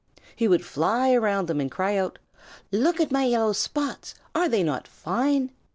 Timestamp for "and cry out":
1.61-2.17